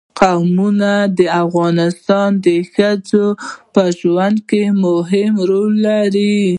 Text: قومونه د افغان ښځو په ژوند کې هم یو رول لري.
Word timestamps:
قومونه 0.19 0.91
د 1.17 1.19
افغان 1.43 1.77
ښځو 2.75 3.25
په 3.73 3.83
ژوند 3.99 4.37
کې 4.49 4.61
هم 4.69 4.81
یو 5.27 5.37
رول 5.51 5.73
لري. 5.87 6.41